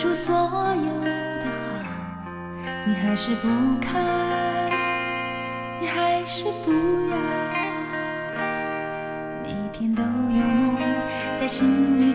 [0.00, 1.60] 说所有的好，
[2.86, 3.48] 你还是不
[3.82, 4.00] 看，
[5.78, 6.72] 你还是不
[7.10, 7.18] 要。
[9.42, 10.08] 每天都有
[10.42, 10.80] 梦
[11.36, 12.09] 在心里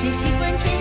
[0.00, 0.77] 谁喜欢天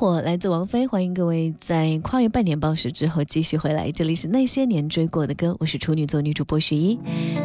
[0.00, 3.92] 火来自王菲，欢迎各位在跨越半年暴食之后继续回来。
[3.92, 6.98] 这里是那些年追过的歌，我是处女座女主播徐一。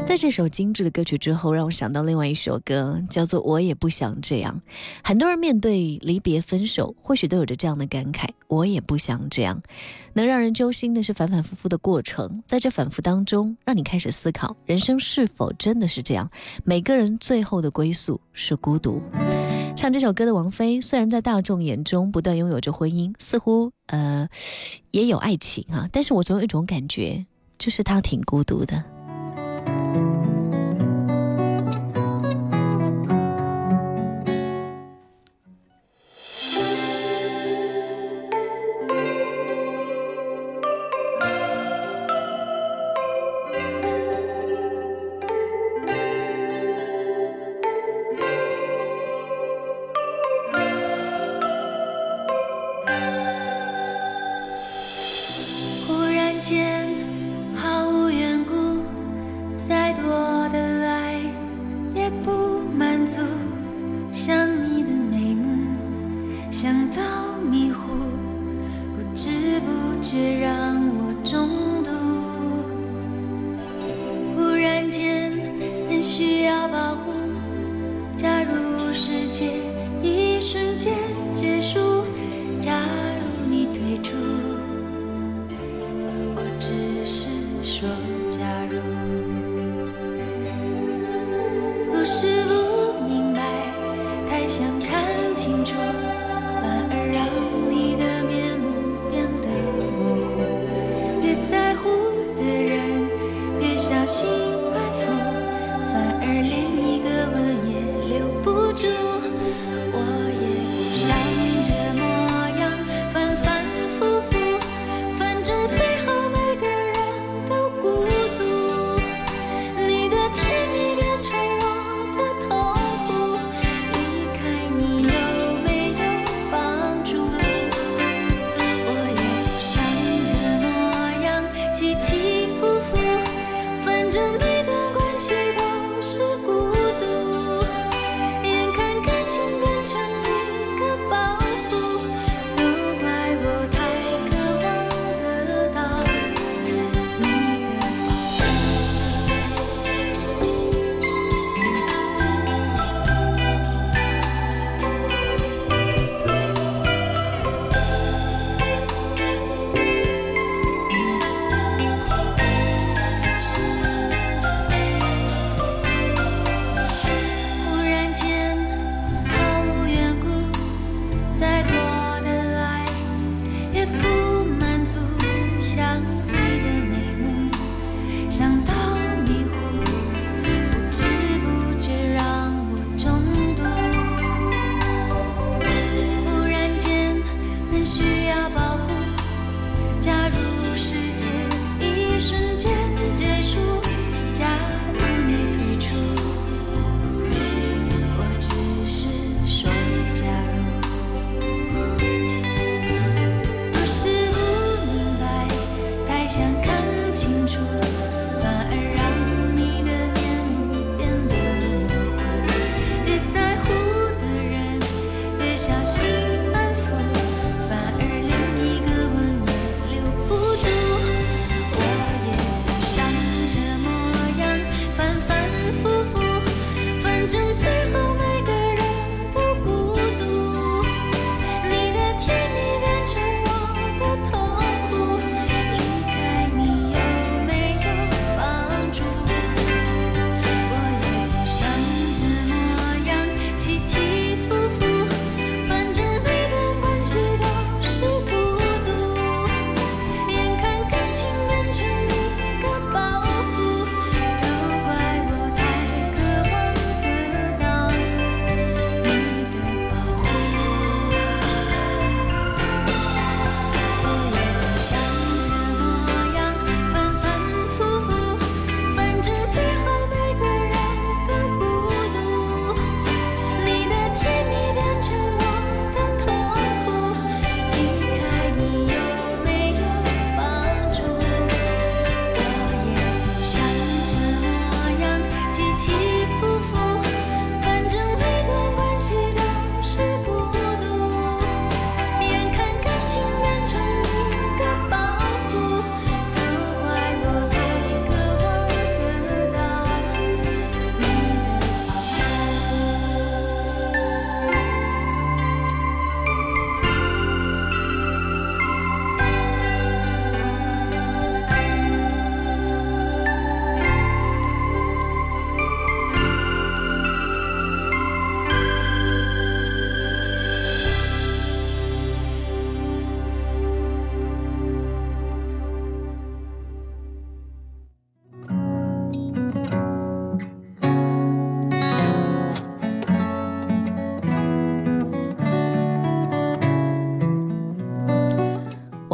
[0.05, 4.61] 在这首精致的歌曲之后，让我想到另外一首歌，叫做《我也不想这样》。
[5.03, 9.61] 很多人面对离别、分手，或许都有着这样的感慨：我也不想这样。
[10.13, 16.31] 能让人揪心的是反反复复的过程，在这反复当中，让你开始思考人生是否真的是这样。
[16.63, 19.01] 每个人最后的归宿是孤独。
[19.75, 24.27] 唱这首歌的王菲，虽然在大众眼中不断拥有着婚姻，似乎呃
[24.91, 27.25] 也有爱情啊，但是我总有一种感觉，
[27.59, 28.94] 就是她挺孤独的。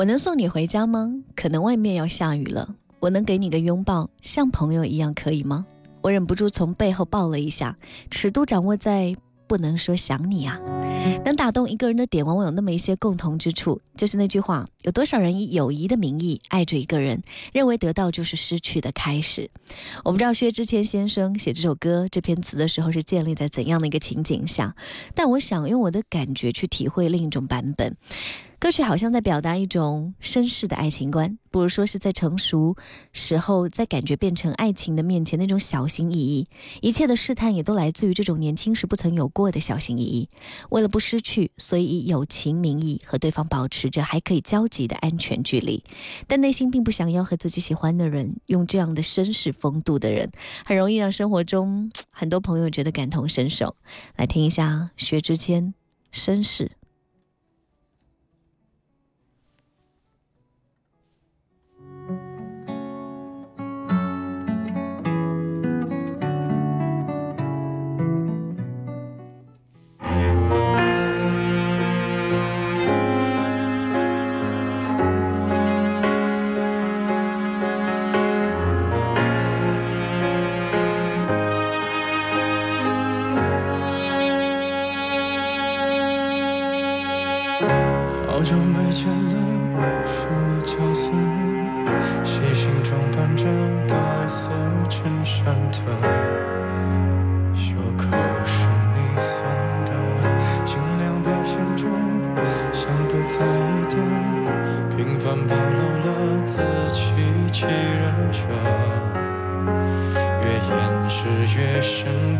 [0.01, 1.13] 我能送你回家吗？
[1.36, 2.74] 可能外面要下雨了。
[3.00, 5.63] 我能给你个拥抱，像朋友一样，可以吗？
[6.01, 7.75] 我忍不住从背后抱了一下，
[8.10, 9.15] 尺度掌握在
[9.46, 10.60] 不能说想你啊。
[11.24, 17.22] 能打动一个人的点，往往有那么一些共同之处，就是那句话：有多少人以友谊的名义爱着一个人，
[17.53, 19.51] 认为得到就是失去的开始？
[20.03, 24.75] 我不知道薛之谦先生写这首歌、这篇词的时候是建立在怎样的一个情景下，
[25.13, 27.96] 但我想用我的感觉去体会另一种版本。
[28.62, 32.75] 歌曲好像在表达一种绅士的爱情观，不如说是在成熟
[33.12, 36.48] 时候，在感觉变成爱情的面前那种小心翼翼。
[36.80, 40.30] 一切的试探也都来自于这种年轻时不曾有过的小心翼翼。
[40.70, 45.84] 为了不失去，所以以友情名义和对方保持着还可以交集的安全距离，
[46.27, 50.30] 但内心并不想要和自己喜欢的人用这样的绅士风度的人，
[50.63, 53.75] 很容易让生活中很多朋友觉得感同身受。
[54.18, 55.74] 来听一下薛之谦
[56.15, 56.65] 《绅士》。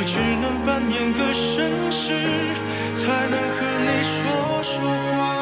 [0.00, 2.08] 我只能扮演个绅士，
[2.94, 5.39] 才能和你说说话。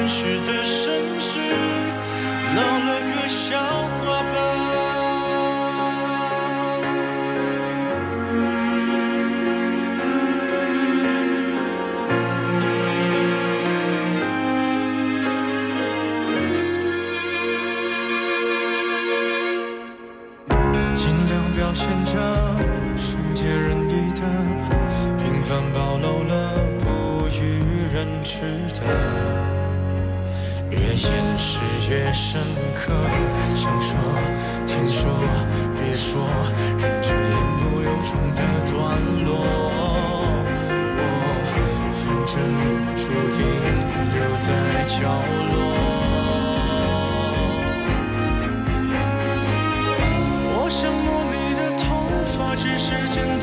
[0.00, 0.69] 真实的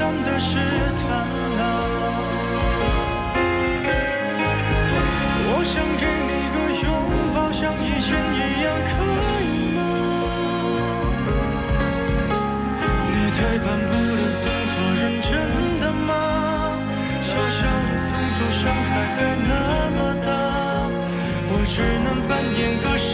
[0.08, 0.56] 简单的试
[0.96, 1.06] 探
[1.60, 1.62] 啊。
[5.50, 6.88] 我想给你个拥
[7.34, 8.90] 抱，像以前一样，可
[9.44, 9.46] 以
[9.76, 9.80] 吗？
[13.12, 15.30] 你退半步的动作，认真
[15.82, 16.10] 的吗？
[17.22, 19.52] 小小的动作，伤害还那
[19.92, 20.28] 么大，
[21.50, 23.12] 我只能扮演个绅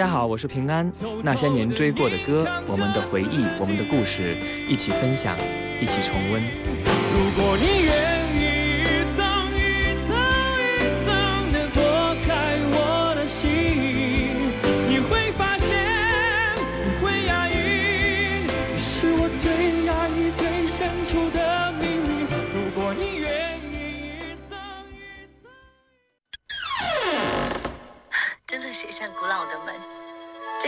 [0.00, 0.90] 大家好，我是平安。
[1.22, 4.34] 那些年追过的歌，我们的回忆，我们的故事，
[4.66, 5.36] 一起分享，
[5.78, 6.42] 一起重温。
[7.12, 7.99] 如果你愿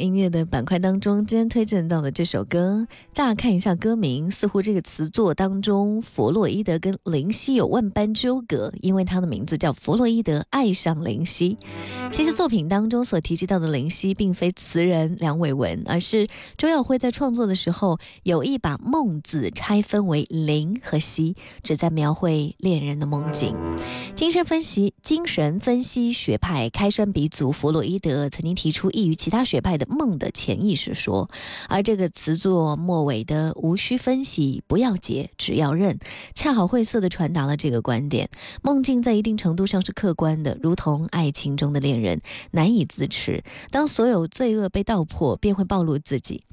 [0.00, 1.24] 音乐的板块当中。
[1.26, 11.58] 今天推荐到的这首歌，乍看一下歌名，似乎这个词作当中，弗洛伊德跟林夕有万般纠葛，因为他的名字叫弗洛伊德爱上林夕。
[12.10, 23.54] 其实作品当中所提及到的林夕，并非词人梁伟文，而是周耀辉在创作的时候有意把“梦”字拆分为“林”和“夕”，旨在描绘恋人的梦境。
[24.14, 31.28] 精神分析精神分析学派开山鼻祖弗洛伊德曾经提出异于其他学派的梦的潜意识说，
[31.68, 35.98] 而这个词作末尾的无需分析，不要结，只要认，
[36.34, 38.30] 恰好晦涩地传达了这个观点。
[38.62, 42.20] 梦境在一定程度上是客观的，如同爱情中的恋人
[42.52, 46.44] 难以自持，当所有罪恶被道破，便会暴露自己。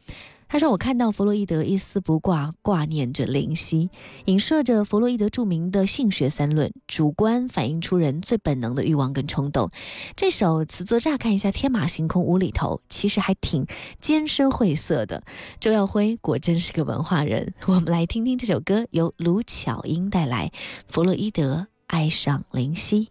[0.49, 3.89] 他说：“我看到弗洛伊德一丝不挂挂念着灵犀，
[4.25, 9.69] 影射着弗洛伊德著名的性学三论，主观反映出人最本能的欲望跟冲动。
[10.15, 13.65] 这首词作乍看一下天马行空无厘头，其实还挺
[13.99, 15.23] 艰深晦涩的。
[15.59, 20.51] 周耀辉果真是个文化人，我们来听听这首歌，由卢巧音带来
[20.87, 23.05] 《弗洛伊德爱上灵犀》。”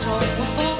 [0.00, 0.77] 跟你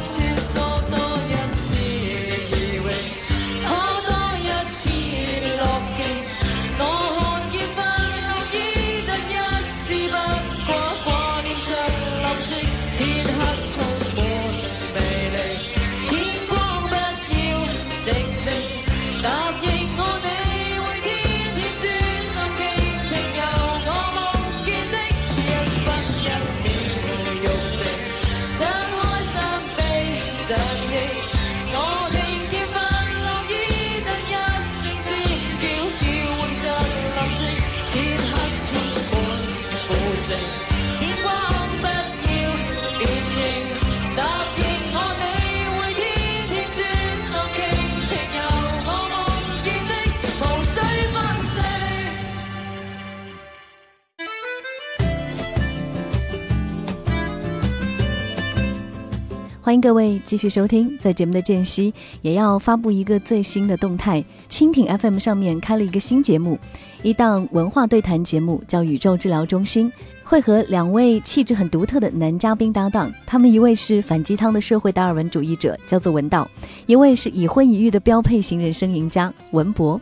[59.88, 64.22] 各位继续收听，在节目的间隙也要发布一个最新的动态。
[64.46, 66.58] 蜻蜓 FM 上面开了一个新节目，
[67.02, 69.90] 一档文化对谈节目，叫《宇宙治疗中心》，
[70.22, 73.10] 会和两位气质很独特的男嘉宾搭档。
[73.24, 76.46] 他们一位是反鸡汤的社会达尔文主义者，叫做文道；
[76.84, 79.98] 一位是已婚已育的标配型人生赢家文博。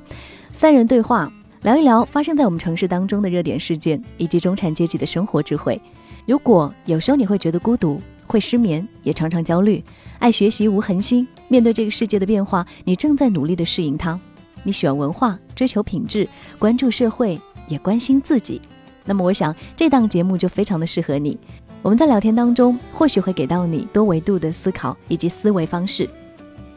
[0.53, 5.81] 三人对话，聊一聊发生在我们城市当中的热点事件，以及中产阶级的生活智慧。
[6.27, 9.83] 如果有时候你会觉得孤独，会失眠，也常常焦虑，
[10.19, 14.19] 爱学习无恒心，面对这个世界的变化，你正在努力的适应它。
[14.63, 18.61] 你喜欢文化，追求品质，关注社会，也关心自己。
[19.05, 21.39] 那么，我想这档节目就非常的适合你。
[21.83, 26.09] 我们在聊天当中，或许会给到你多维度的思考以及思维方式。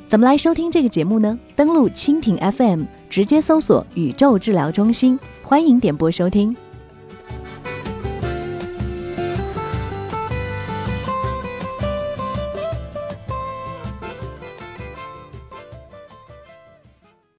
[0.08, 1.38] 怎么来收听这个节目呢？
[1.56, 6.56] 登录蜻蜓 FM，直接搜索“宇宙治疗中心”，欢迎点播收听。